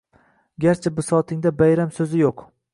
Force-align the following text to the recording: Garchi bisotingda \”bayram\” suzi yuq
Garchi 0.65 0.93
bisotingda 1.01 1.53
\”bayram\” 1.61 1.95
suzi 2.01 2.27
yuq 2.27 2.47